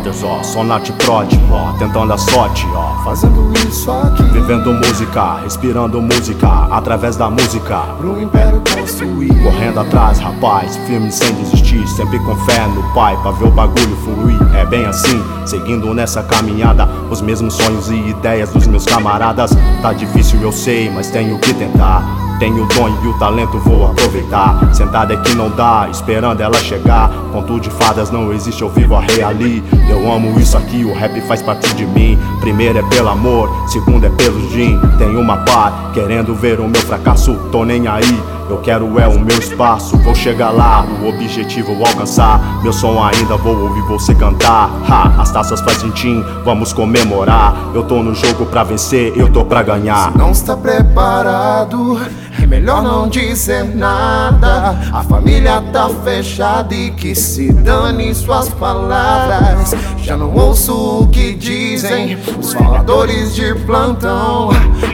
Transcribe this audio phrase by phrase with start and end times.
[0.00, 0.42] brothers, ó.
[0.42, 1.72] Sonate prod, ó.
[1.78, 3.02] Tentando a sorte, ó.
[3.04, 4.22] Fazendo isso aqui.
[4.24, 6.48] Vivendo música, respirando música.
[6.70, 7.78] Através da música.
[7.98, 9.30] Pro império construir.
[9.42, 11.86] Correndo atrás, rapaz, firme sem desistir.
[11.88, 14.38] Sempre com fé no pai pra ver o bagulho fluir.
[14.56, 16.88] É bem assim, seguindo nessa caminhada.
[17.10, 19.50] Os mesmos sonhos e ideias dos meus camaradas.
[19.82, 22.29] Tá difícil, eu sei, mas tenho que tentar.
[22.40, 24.74] Tenho o dom e o talento, vou aproveitar.
[24.74, 27.10] Sentado é que não dá, esperando ela chegar.
[27.30, 29.62] Conto de fadas não existe, eu vivo a reali.
[29.90, 32.18] Eu amo isso aqui, o rap faz parte de mim.
[32.40, 34.80] Primeiro é pelo amor, segundo é pelo gin.
[34.96, 38.39] Tenho uma par, querendo ver o meu fracasso, tô nem aí.
[38.50, 42.60] Eu quero é o meu espaço, vou chegar lá, o objetivo alcançar.
[42.64, 44.68] Meu som ainda vou ouvir você cantar.
[44.88, 47.54] Ha, as taças fazem tim, vamos comemorar.
[47.72, 50.10] Eu tô no jogo pra vencer, eu tô pra ganhar.
[50.10, 52.00] Se não está preparado,
[52.42, 54.76] é melhor não dizer nada.
[54.92, 59.76] A família tá fechada e que se dane suas palavras.
[60.02, 64.48] Já não ouço o que dizem os faladores de plantão.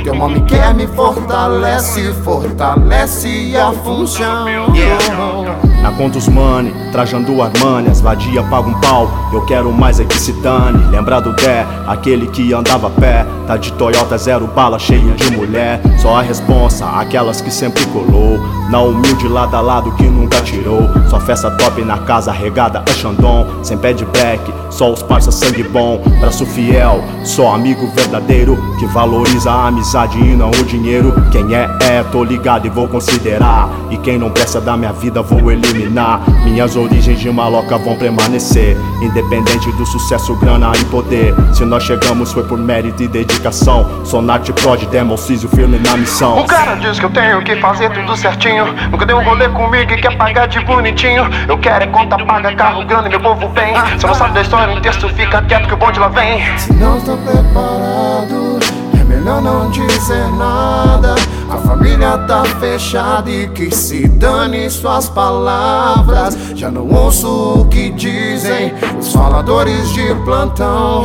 [0.04, 4.46] Teu nome quer me fortalece, fortalece a função.
[5.86, 9.08] Na conta os money, trajando Armani, as vadia paga um pau.
[9.32, 10.84] Eu quero mais é que se dane.
[10.90, 13.24] Lembra do Dé, aquele que andava a pé.
[13.46, 15.80] Tá de Toyota zero bala, cheio de mulher.
[15.96, 18.36] Só a responsa, aquelas que sempre colou.
[18.68, 20.90] Na humilde lado a lado que nunca tirou.
[21.08, 23.46] Só festa top na casa regada a Xandon.
[23.62, 24.04] Sem pé de
[24.70, 26.02] só os parça sangue bom.
[26.18, 28.58] Braço fiel, só amigo verdadeiro.
[28.80, 31.14] Que valoriza a amizade e não o dinheiro.
[31.30, 33.70] Quem é, é, tô ligado e vou considerar.
[33.88, 35.75] E quem não presta da minha vida, vou eliminar.
[36.44, 38.76] Minhas origens de maloca vão permanecer.
[39.02, 41.34] Independente do sucesso, grana e poder.
[41.52, 44.04] Se nós chegamos foi por mérito e dedicação.
[44.04, 46.40] Sonarte prod, demo, Císio, firme na missão.
[46.40, 48.66] O cara diz que eu tenho que fazer tudo certinho.
[48.90, 51.24] Nunca deu um rolê comigo e quer pagar de bonitinho.
[51.48, 53.74] Eu quero é conta paga, carro grande, meu povo vem.
[53.98, 56.42] Se não sabe da história, um texto fica quieto que o bonde lá vem.
[56.58, 58.58] Se não está preparado,
[58.98, 61.14] é melhor não dizer nada.
[61.66, 66.38] Família tá fechada e que se dane suas palavras.
[66.54, 71.04] Já não ouço o que dizem os faladores de plantão.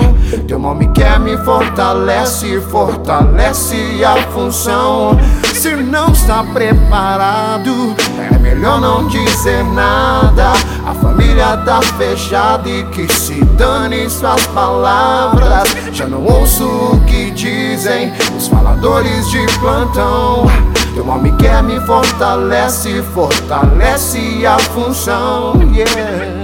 [0.61, 5.17] Teu nome quer me fortalece, fortalece a função.
[5.55, 7.95] Se não está preparado,
[8.31, 10.53] é melhor não dizer nada.
[10.85, 15.67] A família tá fechada e que se dane suas palavras.
[15.93, 20.45] Já não ouço o que dizem os faladores de plantão.
[20.93, 25.53] Teu nome quer me fortalece, fortalece a função.
[25.73, 26.40] Yeah.